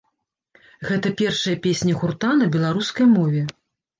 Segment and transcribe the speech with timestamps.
[0.87, 3.45] Гэта першая песня гурта на беларускай мове.